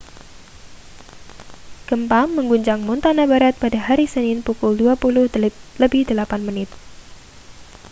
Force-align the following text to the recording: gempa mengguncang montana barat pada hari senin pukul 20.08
gempa 1.87 2.21
mengguncang 2.35 2.81
montana 2.87 3.23
barat 3.31 3.53
pada 3.63 3.77
hari 3.87 4.05
senin 4.09 4.41
pukul 4.41 4.73
20.08 4.73 5.45